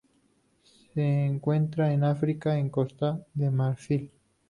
Se 0.95 1.25
encuentran 1.27 1.91
en 1.91 2.03
África: 2.05 2.57
en 2.57 2.69
Costa 2.71 3.21
de 3.35 3.51
Marfil. 3.51 4.09